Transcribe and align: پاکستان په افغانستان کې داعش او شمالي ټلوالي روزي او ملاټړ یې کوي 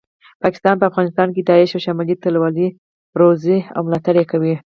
پاکستان 0.43 0.75
په 0.79 0.85
افغانستان 0.91 1.27
کې 1.35 1.41
داعش 1.49 1.71
او 1.75 1.83
شمالي 1.85 2.15
ټلوالي 2.23 2.67
روزي 3.21 3.57
او 3.75 3.81
ملاټړ 3.87 4.15
یې 4.19 4.25
کوي 4.31 4.55